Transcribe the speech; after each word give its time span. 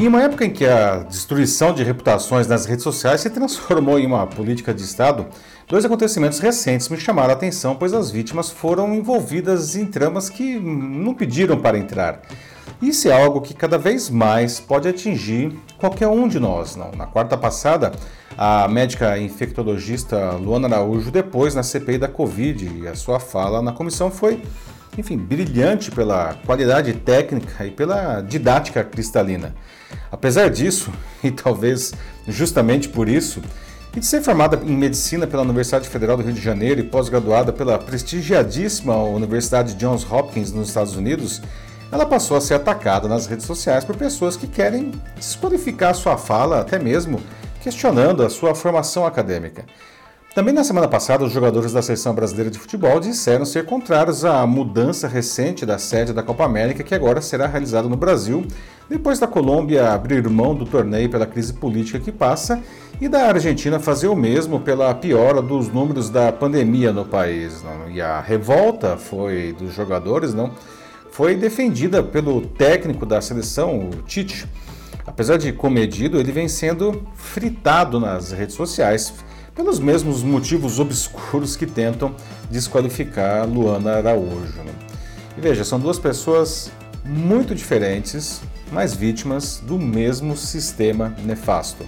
Em 0.00 0.08
uma 0.08 0.22
época 0.22 0.44
em 0.44 0.50
que 0.50 0.66
a 0.66 1.04
destruição 1.04 1.72
de 1.72 1.84
reputações 1.84 2.48
nas 2.48 2.66
redes 2.66 2.82
sociais 2.82 3.20
se 3.20 3.30
transformou 3.30 3.96
em 3.96 4.04
uma 4.04 4.26
política 4.26 4.74
de 4.74 4.82
Estado, 4.82 5.26
dois 5.68 5.84
acontecimentos 5.84 6.40
recentes 6.40 6.88
me 6.88 6.96
chamaram 6.96 7.30
a 7.30 7.34
atenção, 7.34 7.76
pois 7.76 7.94
as 7.94 8.10
vítimas 8.10 8.50
foram 8.50 8.92
envolvidas 8.92 9.76
em 9.76 9.86
tramas 9.86 10.28
que 10.28 10.58
não 10.58 11.14
pediram 11.14 11.56
para 11.56 11.78
entrar. 11.78 12.22
Isso 12.82 13.08
é 13.08 13.12
algo 13.12 13.40
que 13.40 13.54
cada 13.54 13.78
vez 13.78 14.10
mais 14.10 14.58
pode 14.58 14.88
atingir 14.88 15.56
qualquer 15.78 16.08
um 16.08 16.26
de 16.26 16.40
nós. 16.40 16.74
Não? 16.74 16.90
Na 16.90 17.06
quarta 17.06 17.36
passada, 17.36 17.92
a 18.36 18.66
médica 18.66 19.16
infectologista 19.16 20.32
Luana 20.32 20.66
Araújo, 20.66 21.10
depois 21.12 21.54
na 21.54 21.62
CPI 21.62 21.98
da 21.98 22.08
Covid, 22.08 22.82
e 22.82 22.88
a 22.88 22.96
sua 22.96 23.20
fala 23.20 23.62
na 23.62 23.72
comissão 23.72 24.10
foi, 24.10 24.42
enfim, 24.96 25.16
brilhante 25.16 25.90
pela 25.90 26.34
qualidade 26.46 26.92
técnica 26.94 27.66
e 27.66 27.70
pela 27.70 28.20
didática 28.20 28.84
cristalina. 28.84 29.54
Apesar 30.10 30.50
disso, 30.50 30.92
e 31.22 31.30
talvez 31.30 31.92
justamente 32.28 32.88
por 32.88 33.08
isso, 33.08 33.42
e 33.96 34.00
de 34.00 34.06
ser 34.06 34.22
formada 34.22 34.60
em 34.64 34.76
medicina 34.76 35.26
pela 35.26 35.42
Universidade 35.42 35.88
Federal 35.88 36.16
do 36.16 36.22
Rio 36.22 36.32
de 36.32 36.40
Janeiro 36.40 36.80
e 36.80 36.84
pós-graduada 36.84 37.52
pela 37.52 37.78
prestigiadíssima 37.78 38.96
Universidade 38.96 39.74
Johns 39.74 40.04
Hopkins 40.10 40.50
nos 40.50 40.68
Estados 40.68 40.96
Unidos, 40.96 41.40
ela 41.92 42.04
passou 42.04 42.36
a 42.36 42.40
ser 42.40 42.54
atacada 42.54 43.06
nas 43.06 43.26
redes 43.26 43.46
sociais 43.46 43.84
por 43.84 43.96
pessoas 43.96 44.36
que 44.36 44.48
querem 44.48 44.90
desqualificar 45.14 45.94
sua 45.94 46.16
fala, 46.16 46.60
até 46.60 46.76
mesmo 46.76 47.20
questionando 47.62 48.24
a 48.24 48.30
sua 48.30 48.52
formação 48.52 49.06
acadêmica. 49.06 49.64
Também 50.34 50.52
na 50.52 50.64
semana 50.64 50.88
passada, 50.88 51.24
os 51.24 51.32
jogadores 51.32 51.72
da 51.72 51.80
Seleção 51.80 52.12
Brasileira 52.12 52.50
de 52.50 52.58
Futebol 52.58 52.98
disseram 52.98 53.44
ser 53.44 53.64
contrários 53.66 54.24
à 54.24 54.44
mudança 54.44 55.06
recente 55.06 55.64
da 55.64 55.78
sede 55.78 56.12
da 56.12 56.24
Copa 56.24 56.44
América, 56.44 56.82
que 56.82 56.92
agora 56.92 57.20
será 57.20 57.46
realizada 57.46 57.88
no 57.88 57.96
Brasil, 57.96 58.44
depois 58.90 59.20
da 59.20 59.28
Colômbia 59.28 59.92
abrir 59.92 60.28
mão 60.28 60.52
do 60.52 60.66
torneio 60.66 61.08
pela 61.08 61.24
crise 61.24 61.52
política 61.52 62.00
que 62.00 62.10
passa 62.10 62.60
e 63.00 63.08
da 63.08 63.28
Argentina 63.28 63.78
fazer 63.78 64.08
o 64.08 64.16
mesmo 64.16 64.58
pela 64.58 64.92
piora 64.92 65.40
dos 65.40 65.68
números 65.68 66.10
da 66.10 66.32
pandemia 66.32 66.92
no 66.92 67.04
país. 67.04 67.62
Não? 67.62 67.88
E 67.88 68.00
a 68.00 68.20
revolta 68.20 68.96
foi 68.96 69.54
dos 69.56 69.72
jogadores, 69.72 70.34
não? 70.34 70.50
Foi 71.12 71.36
defendida 71.36 72.02
pelo 72.02 72.40
técnico 72.40 73.06
da 73.06 73.20
seleção, 73.20 73.88
o 73.88 74.02
Tite. 74.02 74.48
Apesar 75.06 75.36
de 75.36 75.52
comedido, 75.52 76.18
ele 76.18 76.32
vem 76.32 76.48
sendo 76.48 77.06
fritado 77.14 78.00
nas 78.00 78.32
redes 78.32 78.56
sociais 78.56 79.14
pelos 79.54 79.78
mesmos 79.78 80.22
motivos 80.22 80.80
obscuros 80.80 81.56
que 81.56 81.66
tentam 81.66 82.14
desqualificar 82.50 83.48
Luana 83.48 83.92
Araújo. 83.92 84.62
Né? 84.62 84.72
E 85.38 85.40
veja, 85.40 85.64
são 85.64 85.78
duas 85.78 85.98
pessoas 85.98 86.72
muito 87.04 87.54
diferentes, 87.54 88.40
mas 88.72 88.94
vítimas 88.94 89.62
do 89.64 89.78
mesmo 89.78 90.36
sistema 90.36 91.14
nefasto. 91.24 91.86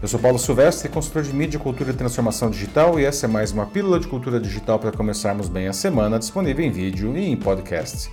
Eu 0.00 0.08
sou 0.08 0.18
Paulo 0.18 0.38
Silvestre, 0.38 0.88
consultor 0.88 1.22
de 1.22 1.32
mídia, 1.32 1.58
cultura 1.58 1.90
e 1.90 1.94
transformação 1.94 2.50
digital, 2.50 2.98
e 2.98 3.04
essa 3.04 3.26
é 3.26 3.28
mais 3.28 3.52
uma 3.52 3.66
pílula 3.66 3.98
de 3.98 4.06
cultura 4.06 4.40
digital 4.40 4.78
para 4.78 4.92
começarmos 4.92 5.48
bem 5.48 5.66
a 5.66 5.72
semana, 5.72 6.18
disponível 6.18 6.64
em 6.64 6.70
vídeo 6.70 7.16
e 7.16 7.26
em 7.26 7.36
podcast. 7.36 8.10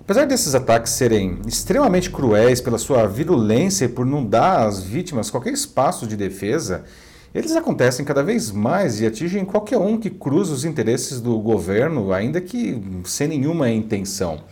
Apesar 0.00 0.26
desses 0.26 0.54
ataques 0.54 0.92
serem 0.92 1.38
extremamente 1.46 2.10
cruéis 2.10 2.60
pela 2.60 2.78
sua 2.78 3.06
virulência 3.06 3.86
e 3.86 3.88
por 3.88 4.04
não 4.04 4.24
dar 4.24 4.66
às 4.66 4.82
vítimas 4.82 5.30
qualquer 5.30 5.52
espaço 5.52 6.06
de 6.06 6.16
defesa, 6.16 6.84
eles 7.34 7.56
acontecem 7.56 8.04
cada 8.04 8.22
vez 8.22 8.50
mais 8.52 9.00
e 9.00 9.06
atingem 9.06 9.44
qualquer 9.44 9.78
um 9.78 9.98
que 9.98 10.08
cruza 10.08 10.54
os 10.54 10.64
interesses 10.64 11.20
do 11.20 11.36
governo, 11.40 12.12
ainda 12.12 12.40
que 12.40 12.80
sem 13.04 13.26
nenhuma 13.26 13.68
intenção. 13.68 14.44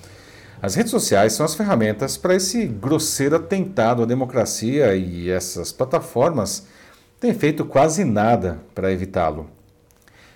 As 0.60 0.74
redes 0.74 0.90
sociais 0.90 1.32
são 1.32 1.46
as 1.46 1.54
ferramentas 1.54 2.16
para 2.16 2.34
esse 2.34 2.66
grosseiro 2.66 3.36
atentado 3.36 4.02
à 4.02 4.06
democracia 4.06 4.94
e 4.96 5.30
essas 5.30 5.70
plataformas 5.70 6.66
têm 7.20 7.32
feito 7.32 7.64
quase 7.64 8.04
nada 8.04 8.58
para 8.74 8.92
evitá-lo. 8.92 9.48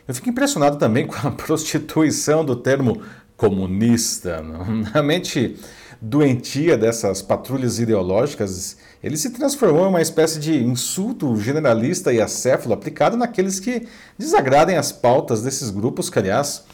Eu 0.06 0.14
fico 0.14 0.28
impressionado 0.28 0.78
também 0.78 1.06
com 1.08 1.26
a 1.26 1.32
prostituição 1.32 2.44
do 2.44 2.54
termo 2.54 3.02
comunista. 3.36 4.42
Na 4.94 5.02
mente 5.02 5.56
doentia 6.00 6.76
dessas 6.76 7.22
patrulhas 7.22 7.78
ideológicas, 7.78 8.76
ele 9.02 9.16
se 9.16 9.30
transformou 9.30 9.86
em 9.86 9.88
uma 9.88 10.02
espécie 10.02 10.38
de 10.38 10.62
insulto 10.62 11.36
generalista 11.36 12.12
e 12.12 12.20
acéfalo 12.20 12.74
aplicado 12.74 13.16
naqueles 13.16 13.58
que 13.58 13.86
desagradem 14.18 14.76
as 14.76 14.92
pautas 14.92 15.42
desses 15.42 15.70
grupos 15.70 16.10
que, 16.10 16.18
aliás, 16.18 16.64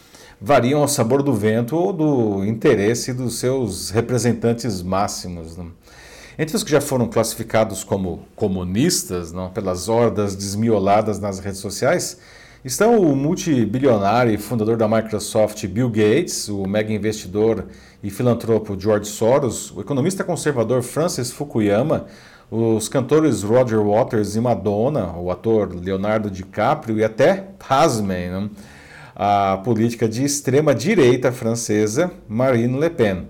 variam 0.41 0.81
ao 0.81 0.89
sabor 0.89 1.23
do 1.23 1.33
vento 1.33 1.77
ou 1.77 1.93
do 1.93 2.45
interesse 2.45 3.13
dos 3.13 3.39
seus 3.39 3.91
representantes 3.91 4.83
máximos. 4.83 5.57
Não? 5.57 5.71
Entre 6.39 6.57
os 6.57 6.65
que 6.65 6.71
já 6.71 6.81
foram 6.81 7.07
classificados 7.07 7.85
como 7.85 8.27
comunistas 8.35 9.31
não, 9.31 9.51
pelas 9.51 9.89
hordas 9.89 10.35
desmioladas 10.35 11.21
nas 11.21 11.39
redes 11.39 11.61
sociais, 11.61 12.19
estão 12.65 13.01
o 13.01 13.17
multibilionário 13.17 14.33
e 14.33 14.39
fundador 14.39 14.77
da 14.77 14.87
Microsoft 14.87 15.67
Bill 15.67 15.89
Gates, 15.89 16.49
o 16.49 16.65
mega 16.65 16.93
investidor 16.93 17.67
e 18.03 18.09
filantropo 18.09 18.79
George 18.79 19.09
Soros, 19.09 19.73
o 19.73 19.81
economista 19.81 20.23
conservador 20.23 20.83
Francis 20.83 21.33
Fukuyama, 21.33 22.07
os 22.51 22.89
cantores 22.89 23.43
Roger 23.43 23.81
Waters 23.83 24.37
e 24.37 24.41
Madonna, 24.41 25.13
o 25.17 25.31
ator 25.31 25.75
Leonardo 25.75 26.31
DiCaprio 26.31 26.99
e 26.99 27.05
até, 27.05 27.49
pasmem, 27.59 28.31
né, 28.31 28.51
a 29.17 29.61
política 29.65 30.09
de 30.09 30.25
extrema-direita 30.25 31.33
francesa 31.33 32.13
Marine 32.29 32.79
Le 32.79 32.91
Pen. 32.91 33.27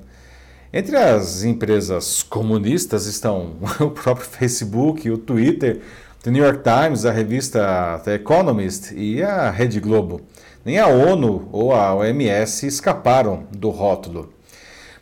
Entre 0.72 0.96
as 0.96 1.42
empresas 1.42 2.22
comunistas 2.22 3.06
estão 3.06 3.56
o 3.80 3.90
próprio 3.90 4.26
Facebook, 4.26 5.10
o 5.10 5.18
Twitter, 5.18 5.80
o 6.24 6.30
New 6.30 6.44
York 6.44 6.62
Times, 6.62 7.04
a 7.04 7.10
revista 7.10 8.00
The 8.04 8.14
Economist 8.14 8.94
e 8.94 9.22
a 9.22 9.50
Rede 9.50 9.80
Globo. 9.80 10.20
Nem 10.64 10.78
a 10.78 10.86
ONU 10.86 11.48
ou 11.50 11.74
a 11.74 11.92
OMS 11.92 12.64
escaparam 12.64 13.44
do 13.50 13.70
rótulo. 13.70 14.32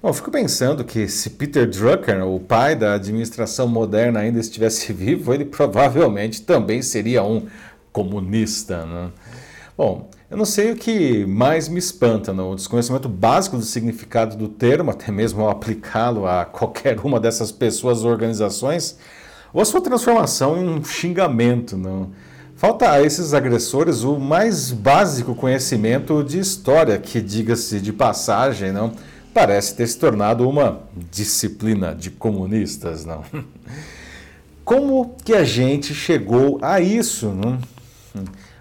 Bom, 0.03 0.15
fico 0.15 0.31
pensando 0.31 0.83
que 0.83 1.07
se 1.09 1.29
Peter 1.29 1.69
Drucker, 1.69 2.27
o 2.27 2.41
pai 2.41 2.75
da 2.75 2.95
administração 2.95 3.69
moderna, 3.69 4.21
ainda 4.21 4.41
estivesse 4.41 4.91
vivo, 4.95 5.35
ele 5.35 5.45
provavelmente 5.45 6.41
também 6.41 6.81
seria 6.81 7.23
um 7.23 7.47
comunista. 7.93 8.87
Né? 8.87 9.11
Bom, 9.77 10.09
eu 10.31 10.39
não 10.39 10.47
sei 10.47 10.73
o 10.73 10.77
que 10.77 11.27
mais 11.27 11.69
me 11.69 11.79
espanta, 11.79 12.33
não? 12.33 12.53
o 12.53 12.57
desconhecimento 12.57 13.11
básico 13.11 13.59
do 13.59 13.63
significado 13.63 14.37
do 14.37 14.49
termo, 14.49 14.89
até 14.93 15.13
mesmo 15.13 15.43
ao 15.43 15.51
aplicá-lo 15.51 16.27
a 16.27 16.47
qualquer 16.47 16.99
uma 17.01 17.21
dessas 17.21 17.53
pessoas 17.53 18.05
ou 18.05 18.11
organizações, 18.11 18.97
ou 19.53 19.61
a 19.61 19.65
sua 19.65 19.81
transformação 19.81 20.57
em 20.57 20.69
um 20.69 20.83
xingamento. 20.85 21.77
Não? 21.77 22.11
Falta 22.57 22.91
a 22.91 23.03
esses 23.03 23.33
agressores 23.33 24.03
o 24.03 24.19
mais 24.19 24.71
básico 24.71 25.35
conhecimento 25.35 26.23
de 26.23 26.39
história, 26.39 26.99
que, 26.99 27.21
diga-se 27.21 27.81
de 27.81 27.93
passagem, 27.93 28.71
não 28.71 28.93
parece 29.33 29.75
ter 29.75 29.87
se 29.87 29.99
tornado 29.99 30.49
uma 30.49 30.81
disciplina 31.11 31.95
de 31.95 32.11
comunistas, 32.11 33.05
não? 33.05 33.25
Como 34.65 35.17
que 35.25 35.33
a 35.33 35.43
gente 35.43 35.95
chegou 35.95 36.59
a 36.63 36.81
isso, 36.81 37.29
não? 37.29 37.59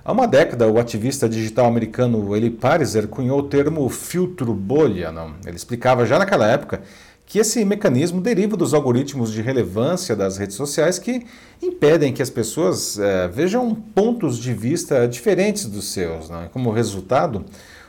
Há 0.03 0.11
uma 0.11 0.27
década, 0.27 0.67
o 0.67 0.79
ativista 0.79 1.29
digital 1.29 1.65
americano 1.65 2.35
Eli 2.35 2.49
Pariser 2.49 3.07
cunhou 3.07 3.39
o 3.39 3.43
termo 3.43 3.87
filtro 3.89 4.53
bolha. 4.53 5.11
Não? 5.11 5.33
Ele 5.45 5.55
explicava 5.55 6.05
já 6.05 6.17
naquela 6.17 6.47
época 6.47 6.81
que 7.29 7.37
esse 7.37 7.63
mecanismo 7.63 8.19
deriva 8.19 8.57
dos 8.57 8.73
algoritmos 8.73 9.31
de 9.31 9.39
relevância 9.39 10.15
das 10.15 10.37
redes 10.37 10.55
sociais 10.55 10.97
que 10.97 11.23
impedem 11.61 12.11
que 12.11 12.23
as 12.23 12.29
pessoas 12.31 12.97
é, 12.97 13.27
vejam 13.27 13.75
pontos 13.75 14.39
de 14.39 14.51
vista 14.51 15.07
diferentes 15.07 15.65
dos 15.65 15.93
seus. 15.93 16.27
E 16.27 16.49
como 16.51 16.71
resultado, 16.71 17.45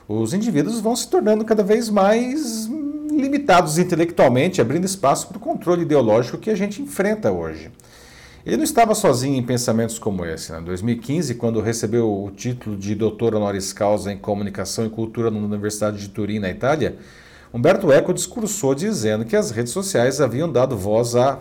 os 0.07 0.35
indivíduos 0.35 0.79
vão 0.79 0.95
se 0.95 1.09
tornando 1.09 1.43
cada 1.43 1.63
vez 1.63 1.89
mais 1.89 2.69
limitados 3.11 3.79
intelectualmente, 3.79 4.61
abrindo 4.61 4.85
espaço 4.85 5.27
para 5.27 5.37
o 5.37 5.41
controle 5.41 5.81
ideológico 5.81 6.37
que 6.37 6.51
a 6.51 6.55
gente 6.55 6.79
enfrenta 6.79 7.31
hoje. 7.31 7.71
Ele 8.45 8.57
não 8.57 8.63
estava 8.63 8.93
sozinho 8.93 9.35
em 9.35 9.43
pensamentos 9.43 9.97
como 9.97 10.23
esse. 10.23 10.51
Né? 10.51 10.59
Em 10.59 10.63
2015, 10.65 11.33
quando 11.33 11.59
recebeu 11.61 12.23
o 12.25 12.29
título 12.29 12.77
de 12.77 12.93
doutor 12.93 13.33
honoris 13.33 13.73
causa 13.73 14.13
em 14.13 14.17
comunicação 14.17 14.85
e 14.85 14.89
cultura 14.89 15.31
na 15.31 15.39
Universidade 15.39 15.97
de 15.97 16.09
Turim, 16.09 16.37
na 16.37 16.51
Itália, 16.51 16.95
Humberto 17.53 17.91
Eco 17.91 18.13
discursou 18.13 18.73
dizendo 18.73 19.25
que 19.25 19.35
as 19.35 19.51
redes 19.51 19.73
sociais 19.73 20.21
haviam 20.21 20.49
dado 20.49 20.77
voz 20.77 21.15
a, 21.15 21.39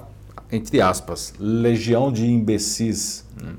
entre 0.51 0.81
aspas, 0.81 1.33
legião 1.39 2.11
de 2.11 2.27
imbecis. 2.27 3.25
Né? 3.41 3.53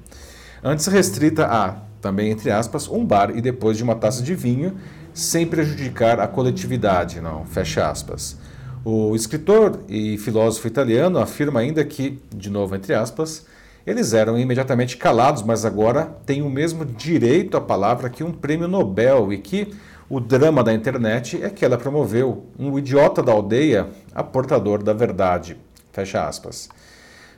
Antes 0.62 0.88
restrita 0.88 1.46
a, 1.46 1.78
também 2.02 2.30
entre 2.30 2.52
aspas, 2.52 2.90
um 2.90 3.06
bar 3.06 3.32
e 3.36 3.42
depois 3.42 3.78
de 3.78 3.84
uma 3.84 3.96
taça 3.96 4.22
de 4.22 4.36
vinho, 4.36 4.76
sem 5.14 5.48
prejudicar 5.48 6.20
a 6.20 6.28
coletividade, 6.28 7.22
não, 7.22 7.46
fecha 7.46 7.90
aspas. 7.90 8.38
O 8.84 9.16
escritor 9.16 9.80
e 9.88 10.18
filósofo 10.18 10.68
italiano 10.68 11.20
afirma 11.20 11.62
ainda 11.62 11.86
que, 11.86 12.20
de 12.36 12.50
novo 12.50 12.76
entre 12.76 12.94
aspas, 12.94 13.46
eles 13.86 14.14
eram 14.14 14.38
imediatamente 14.38 14.98
calados, 14.98 15.42
mas 15.42 15.64
agora 15.66 16.06
têm 16.26 16.42
o 16.42 16.50
mesmo 16.50 16.84
direito 16.84 17.56
à 17.56 17.62
palavra 17.62 18.10
que 18.10 18.24
um 18.24 18.32
prêmio 18.32 18.68
Nobel 18.68 19.32
e 19.32 19.38
que 19.38 19.74
o 20.12 20.20
drama 20.20 20.62
da 20.62 20.74
internet 20.74 21.42
é 21.42 21.50
que 21.50 21.64
ela 21.64 21.78
promoveu 21.78 22.44
um 22.60 22.78
idiota 22.78 23.24
da 23.24 23.32
aldeia 23.32 23.88
a 24.14 24.22
portador 24.22 24.84
da 24.84 24.92
verdade. 24.92 25.56
Fecha 25.94 26.28
aspas. 26.28 26.68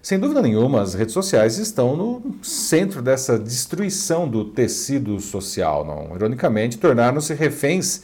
Sem 0.01 0.17
dúvida 0.17 0.41
nenhuma, 0.41 0.81
as 0.81 0.95
redes 0.95 1.13
sociais 1.13 1.59
estão 1.59 1.95
no 1.95 2.33
centro 2.41 2.99
dessa 3.03 3.37
destruição 3.37 4.27
do 4.27 4.45
tecido 4.45 5.19
social. 5.19 5.85
Não? 5.85 6.15
Ironicamente, 6.15 6.79
tornaram-se 6.79 7.35
reféns 7.35 8.01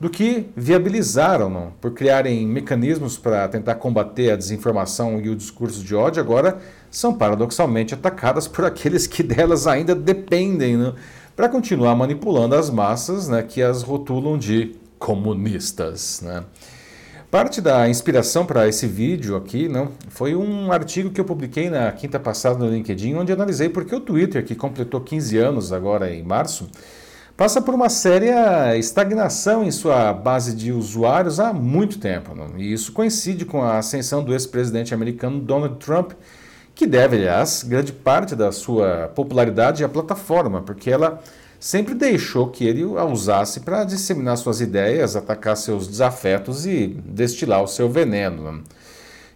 do 0.00 0.08
que 0.08 0.48
viabilizaram, 0.56 1.50
não? 1.50 1.72
por 1.78 1.92
criarem 1.92 2.46
mecanismos 2.46 3.18
para 3.18 3.46
tentar 3.48 3.74
combater 3.74 4.30
a 4.30 4.36
desinformação 4.36 5.20
e 5.20 5.28
o 5.28 5.36
discurso 5.36 5.84
de 5.84 5.94
ódio, 5.94 6.22
agora 6.22 6.56
são 6.90 7.12
paradoxalmente 7.12 7.92
atacadas 7.92 8.48
por 8.48 8.64
aqueles 8.66 9.06
que 9.06 9.22
delas 9.22 9.66
ainda 9.66 9.94
dependem 9.94 10.94
para 11.36 11.50
continuar 11.50 11.94
manipulando 11.94 12.54
as 12.54 12.70
massas 12.70 13.28
né, 13.28 13.42
que 13.42 13.62
as 13.62 13.82
rotulam 13.82 14.38
de 14.38 14.74
comunistas. 14.98 16.22
Né? 16.22 16.42
Parte 17.30 17.60
da 17.60 17.86
inspiração 17.86 18.46
para 18.46 18.66
esse 18.66 18.86
vídeo 18.86 19.36
aqui 19.36 19.68
não, 19.68 19.90
foi 20.08 20.34
um 20.34 20.72
artigo 20.72 21.10
que 21.10 21.20
eu 21.20 21.24
publiquei 21.26 21.68
na 21.68 21.92
quinta 21.92 22.18
passada 22.18 22.58
no 22.58 22.70
LinkedIn, 22.70 23.14
onde 23.14 23.32
analisei 23.32 23.68
porque 23.68 23.94
o 23.94 24.00
Twitter, 24.00 24.42
que 24.42 24.54
completou 24.54 25.02
15 25.02 25.36
anos 25.36 25.72
agora 25.74 26.10
em 26.10 26.22
março, 26.22 26.70
passa 27.36 27.60
por 27.60 27.74
uma 27.74 27.90
séria 27.90 28.74
estagnação 28.78 29.62
em 29.62 29.70
sua 29.70 30.14
base 30.14 30.54
de 30.54 30.72
usuários 30.72 31.38
há 31.38 31.52
muito 31.52 31.98
tempo. 31.98 32.34
Não? 32.34 32.56
E 32.56 32.72
isso 32.72 32.92
coincide 32.92 33.44
com 33.44 33.62
a 33.62 33.76
ascensão 33.76 34.24
do 34.24 34.32
ex-presidente 34.32 34.94
americano 34.94 35.38
Donald 35.38 35.76
Trump, 35.84 36.12
que 36.76 36.86
deve, 36.86 37.16
aliás, 37.16 37.62
grande 37.62 37.90
parte 37.90 38.36
da 38.36 38.52
sua 38.52 39.10
popularidade 39.14 39.82
à 39.82 39.88
plataforma, 39.88 40.60
porque 40.60 40.90
ela 40.90 41.22
sempre 41.58 41.94
deixou 41.94 42.48
que 42.48 42.66
ele 42.66 42.82
a 42.82 43.04
usasse 43.06 43.60
para 43.60 43.82
disseminar 43.82 44.36
suas 44.36 44.60
ideias, 44.60 45.16
atacar 45.16 45.56
seus 45.56 45.88
desafetos 45.88 46.66
e 46.66 46.88
destilar 47.06 47.62
o 47.62 47.66
seu 47.66 47.88
veneno. 47.88 48.62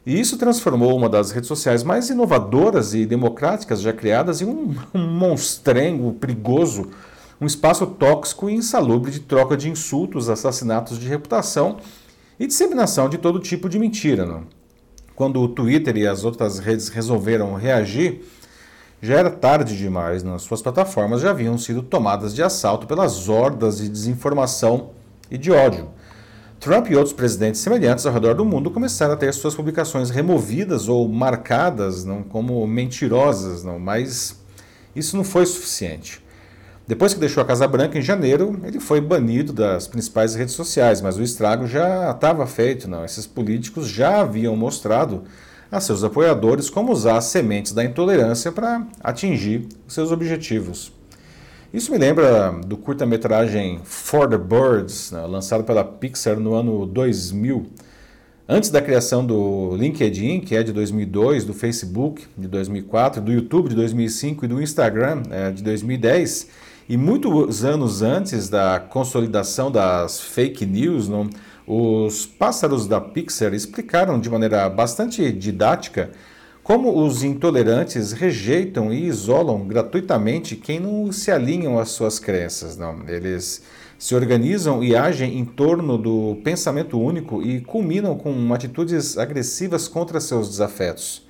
E 0.05 0.21
isso 0.21 0.37
transformou 0.37 0.95
uma 0.95 1.09
das 1.09 1.31
redes 1.31 1.49
sociais 1.49 1.83
mais 1.83 2.11
inovadoras 2.11 2.93
e 2.93 3.07
democráticas 3.07 3.81
já 3.81 3.93
criadas 3.93 4.43
em 4.43 4.45
um, 4.45 4.75
monstrengo 4.93 6.13
perigoso, 6.13 6.91
um 7.41 7.47
espaço 7.47 7.87
tóxico 7.87 8.51
e 8.51 8.55
insalubre 8.55 9.11
de 9.11 9.21
troca 9.21 9.57
de 9.57 9.71
insultos, 9.71 10.29
assassinatos 10.29 10.99
de 10.99 11.09
reputação 11.09 11.79
e 12.39 12.47
disseminação 12.47 13.09
de 13.09 13.17
todo 13.17 13.41
tipo 13.41 13.67
de 13.67 13.79
mentira. 13.79 14.27
Não? 14.27 14.60
Quando 15.21 15.43
o 15.43 15.49
Twitter 15.49 15.99
e 15.99 16.07
as 16.07 16.25
outras 16.25 16.59
redes 16.59 16.89
resolveram 16.89 17.53
reagir, 17.53 18.23
já 19.03 19.19
era 19.19 19.29
tarde 19.29 19.77
demais, 19.77 20.23
nas 20.23 20.41
suas 20.41 20.63
plataformas 20.63 21.21
já 21.21 21.29
haviam 21.29 21.59
sido 21.59 21.83
tomadas 21.83 22.35
de 22.35 22.43
assalto 22.43 22.87
pelas 22.87 23.29
hordas 23.29 23.77
de 23.77 23.89
desinformação 23.91 24.93
e 25.31 25.37
de 25.37 25.53
ódio. 25.53 25.91
Trump 26.59 26.89
e 26.89 26.97
outros 26.97 27.13
presidentes 27.13 27.61
semelhantes 27.61 28.07
ao 28.07 28.15
redor 28.15 28.35
do 28.35 28.47
mundo 28.47 28.71
começaram 28.71 29.13
a 29.13 29.17
ter 29.19 29.35
suas 29.35 29.55
publicações 29.55 30.09
removidas 30.09 30.89
ou 30.89 31.07
marcadas 31.07 32.03
não, 32.03 32.23
como 32.23 32.67
mentirosas, 32.67 33.63
não, 33.63 33.79
mas 33.79 34.41
isso 34.97 35.19
não 35.19 35.23
foi 35.23 35.45
suficiente. 35.45 36.25
Depois 36.91 37.15
que 37.15 37.21
deixou 37.21 37.41
a 37.41 37.47
Casa 37.47 37.69
Branca 37.69 37.97
em 37.97 38.03
janeiro, 38.03 38.61
ele 38.65 38.81
foi 38.81 39.01
banido 39.01 39.53
das 39.53 39.87
principais 39.87 40.35
redes 40.35 40.57
sociais, 40.57 41.01
mas 41.01 41.17
o 41.17 41.23
estrago 41.23 41.65
já 41.65 42.11
estava 42.11 42.45
feito. 42.49 42.91
Não. 42.91 43.05
Esses 43.05 43.29
políticos 43.29 43.87
já 43.87 44.23
haviam 44.23 44.57
mostrado 44.57 45.23
a 45.71 45.79
seus 45.79 46.03
apoiadores 46.03 46.69
como 46.69 46.91
usar 46.91 47.19
as 47.19 47.27
sementes 47.27 47.71
da 47.71 47.85
intolerância 47.85 48.51
para 48.51 48.85
atingir 49.05 49.69
seus 49.87 50.11
objetivos. 50.11 50.93
Isso 51.73 51.93
me 51.93 51.97
lembra 51.97 52.51
do 52.67 52.77
curta-metragem 52.77 53.81
For 53.85 54.29
the 54.29 54.37
Birds, 54.37 55.13
né, 55.13 55.25
lançado 55.27 55.63
pela 55.63 55.85
Pixar 55.85 56.41
no 56.41 56.55
ano 56.55 56.87
2000. 56.87 57.69
Antes 58.49 58.69
da 58.69 58.83
criação 58.83 59.25
do 59.25 59.77
LinkedIn, 59.77 60.41
que 60.41 60.57
é 60.57 60.65
de 60.65 60.73
2002, 60.73 61.45
do 61.45 61.55
Facebook 61.55 62.27
de 62.37 62.49
2004, 62.49 63.23
do 63.23 63.31
YouTube 63.31 63.69
de 63.69 63.77
2005 63.77 64.45
e 64.45 64.49
do 64.49 64.61
Instagram 64.61 65.23
é, 65.31 65.53
de 65.53 65.63
2010, 65.63 66.49
e 66.91 66.97
muitos 66.97 67.65
anos 67.65 68.03
antes 68.03 68.49
da 68.49 68.81
consolidação 68.81 69.71
das 69.71 70.21
fake 70.21 70.67
news, 70.67 71.09
não, 71.09 71.31
os 71.65 72.27
pássaros 72.27 72.89
da 72.89 73.01
Pixar 73.01 73.55
explicaram 73.55 74.19
de 74.19 74.29
maneira 74.29 74.69
bastante 74.69 75.31
didática 75.31 76.11
como 76.65 77.01
os 77.01 77.23
intolerantes 77.23 78.11
rejeitam 78.11 78.93
e 78.93 79.07
isolam 79.07 79.69
gratuitamente 79.69 80.57
quem 80.57 80.81
não 80.81 81.13
se 81.13 81.31
alinham 81.31 81.79
às 81.79 81.91
suas 81.91 82.19
crenças. 82.19 82.77
Não. 82.77 83.09
Eles 83.09 83.63
se 83.97 84.13
organizam 84.13 84.83
e 84.83 84.97
agem 84.97 85.39
em 85.39 85.45
torno 85.45 85.97
do 85.97 86.39
pensamento 86.43 87.01
único 87.01 87.41
e 87.41 87.61
culminam 87.61 88.17
com 88.17 88.53
atitudes 88.53 89.17
agressivas 89.17 89.87
contra 89.87 90.19
seus 90.19 90.49
desafetos. 90.49 91.25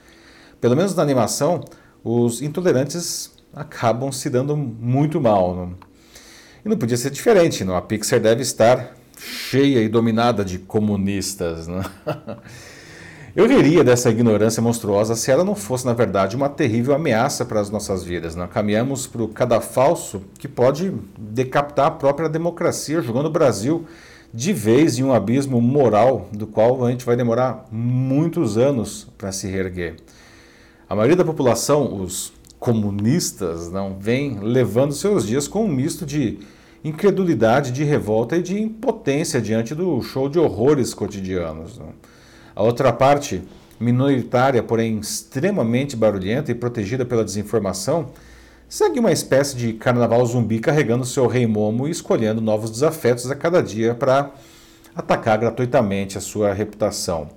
Pelo 0.59 0.75
menos 0.75 0.95
na 0.95 1.03
animação, 1.03 1.63
os 2.03 2.41
intolerantes 2.41 3.39
acabam 3.55 4.11
se 4.13 4.31
dando 4.31 4.57
muito 4.57 5.21
mal. 5.21 5.55
Não? 5.55 5.75
E 6.65 6.69
não 6.69 6.77
podia 6.77 6.97
ser 6.97 7.11
diferente, 7.11 7.65
não? 7.65 7.77
a 7.77 7.83
Pixar 7.83 8.21
deve 8.21 8.43
estar 8.43 8.95
cheia 9.19 9.83
e 9.83 9.89
dominada 9.89 10.45
de 10.45 10.59
comunistas. 10.59 11.67
Né? 11.67 11.85
Eu 13.35 13.47
riria 13.47 13.85
dessa 13.85 14.11
ignorância 14.11 14.61
monstruosa 14.61 15.15
se 15.15 15.31
ela 15.31 15.45
não 15.45 15.55
fosse, 15.55 15.87
na 15.87 15.93
verdade, 15.93 16.35
uma 16.35 16.49
terrível 16.49 16.95
ameaça 16.95 17.45
para 17.45 17.61
as 17.61 17.71
nossas 17.71 18.03
vidas. 18.03 18.35
Né? 18.35 18.49
Caminhamos 18.53 19.07
para 19.07 19.23
o 19.23 19.29
cadafalso 19.29 20.23
que 20.39 20.49
pode 20.49 20.93
decapitar 21.17 21.87
a 21.87 21.91
própria 21.93 22.29
democracia, 22.29 23.01
jogando 23.01 23.27
o 23.27 23.31
Brasil 23.31 23.87
de 24.33 24.53
vez 24.53 24.99
em 24.99 25.05
um 25.05 25.13
abismo 25.13 25.61
moral 25.61 26.29
do 26.33 26.47
qual 26.47 26.85
a 26.85 26.91
gente 26.91 27.05
vai 27.05 27.17
demorar 27.17 27.67
muitos 27.71 28.57
anos 28.57 29.09
para 29.19 29.33
se 29.33 29.49
reerguer. 29.49 29.97
A 30.89 30.95
maioria 30.95 31.17
da 31.17 31.25
população, 31.25 32.03
os 32.03 32.33
comunistas, 32.61 33.71
não 33.73 33.97
vem 33.99 34.39
levando 34.39 34.93
seus 34.93 35.27
dias 35.27 35.49
com 35.49 35.65
um 35.65 35.69
misto 35.69 36.05
de 36.05 36.39
incredulidade, 36.85 37.73
de 37.73 37.83
revolta 37.83 38.37
e 38.37 38.43
de 38.43 38.61
impotência 38.61 39.41
diante 39.41 39.75
do 39.75 40.01
show 40.03 40.29
de 40.29 40.39
horrores 40.39 40.93
cotidianos. 40.93 41.79
Né? 41.79 41.87
A 42.55 42.63
outra 42.63 42.93
parte, 42.93 43.43
minoritária, 43.81 44.63
porém 44.63 44.99
extremamente 44.99 45.97
barulhenta 45.97 46.53
e 46.53 46.55
protegida 46.55 47.05
pela 47.05 47.25
desinformação, 47.25 48.11
segue 48.69 49.01
uma 49.01 49.11
espécie 49.11 49.57
de 49.57 49.73
carnaval 49.73 50.25
zumbi 50.27 50.59
carregando 50.59 51.07
seu 51.07 51.27
rei 51.27 51.47
momo 51.47 51.89
e 51.89 51.91
escolhendo 51.91 52.43
novos 52.43 52.71
desafetos 52.71 53.31
a 53.31 53.35
cada 53.35 53.63
dia 53.63 53.95
para 53.95 54.31
atacar 54.95 55.39
gratuitamente 55.39 56.19
a 56.19 56.21
sua 56.21 56.53
reputação. 56.53 57.29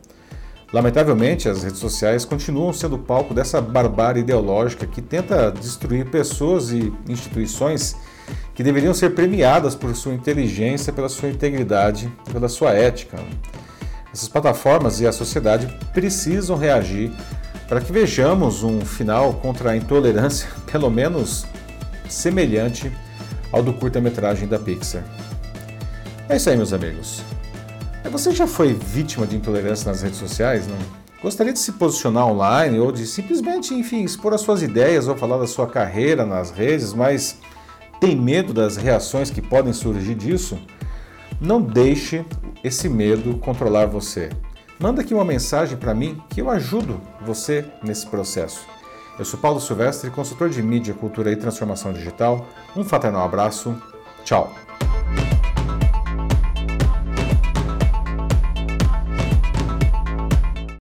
Lamentavelmente, 0.73 1.47
as 1.47 1.61
redes 1.61 1.77
sociais 1.77 2.25
continuam 2.25 2.73
sendo 2.73 2.97
palco 2.97 3.31
dessa 3.31 3.61
barbárie 3.61 4.21
ideológica 4.21 4.87
que 4.87 5.03
tenta 5.03 5.51
destruir 5.51 6.09
pessoas 6.09 6.71
e 6.71 6.91
instituições 7.07 7.95
que 8.55 8.63
deveriam 8.63 8.91
ser 8.91 9.11
premiadas 9.11 9.75
por 9.75 9.95
sua 9.95 10.15
inteligência, 10.15 10.91
pela 10.91 11.09
sua 11.09 11.29
integridade 11.29 12.11
e 12.27 12.31
pela 12.31 12.49
sua 12.49 12.73
ética. 12.73 13.19
Essas 14.11 14.27
plataformas 14.27 14.99
e 14.99 15.05
a 15.05 15.11
sociedade 15.11 15.67
precisam 15.93 16.57
reagir 16.57 17.11
para 17.69 17.79
que 17.79 17.91
vejamos 17.91 18.63
um 18.63 18.81
final 18.81 19.35
contra 19.35 19.71
a 19.71 19.77
intolerância, 19.77 20.49
pelo 20.71 20.89
menos 20.89 21.45
semelhante 22.09 22.91
ao 23.51 23.61
do 23.61 23.73
curta-metragem 23.73 24.47
da 24.47 24.57
Pixar. 24.57 25.03
É 26.27 26.35
isso 26.35 26.49
aí, 26.49 26.57
meus 26.57 26.73
amigos. 26.73 27.21
Você 28.11 28.31
já 28.31 28.45
foi 28.45 28.73
vítima 28.73 29.25
de 29.25 29.35
intolerância 29.35 29.89
nas 29.89 30.01
redes 30.01 30.19
sociais? 30.19 30.67
Não? 30.67 30.77
Gostaria 31.21 31.53
de 31.53 31.59
se 31.59 31.71
posicionar 31.71 32.27
online 32.27 32.77
ou 32.79 32.91
de 32.91 33.07
simplesmente, 33.07 33.73
enfim, 33.73 34.03
expor 34.03 34.33
as 34.33 34.41
suas 34.41 34.61
ideias 34.61 35.07
ou 35.07 35.15
falar 35.15 35.37
da 35.37 35.47
sua 35.47 35.65
carreira 35.67 36.25
nas 36.25 36.51
redes, 36.51 36.93
mas 36.93 37.39
tem 37.99 38.15
medo 38.15 38.53
das 38.53 38.75
reações 38.75 39.29
que 39.29 39.41
podem 39.41 39.71
surgir 39.71 40.15
disso? 40.15 40.59
Não 41.39 41.61
deixe 41.61 42.25
esse 42.63 42.89
medo 42.89 43.37
controlar 43.37 43.85
você. 43.85 44.29
Manda 44.77 45.01
aqui 45.01 45.13
uma 45.13 45.23
mensagem 45.23 45.77
para 45.77 45.93
mim 45.93 46.21
que 46.29 46.41
eu 46.41 46.49
ajudo 46.49 46.99
você 47.25 47.65
nesse 47.81 48.05
processo. 48.05 48.67
Eu 49.17 49.23
sou 49.23 49.39
Paulo 49.39 49.61
Silvestre, 49.61 50.09
consultor 50.09 50.49
de 50.49 50.61
mídia, 50.61 50.93
cultura 50.93 51.31
e 51.31 51.35
transformação 51.35 51.93
digital. 51.93 52.45
Um 52.75 52.83
fraternal 52.83 53.25
abraço. 53.25 53.75
Tchau. 54.25 54.53